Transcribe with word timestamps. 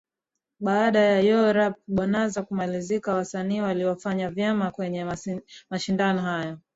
Baada 0.59 0.99
ya 0.99 1.19
Yo 1.21 1.53
Rap 1.53 1.75
Bonanza 1.87 2.43
kumalizika 2.43 3.13
wasanii 3.13 3.61
waliofanya 3.61 4.29
vyema 4.31 4.71
kwenye 4.71 5.07
mashindano 5.69 6.21
hayo 6.21 6.57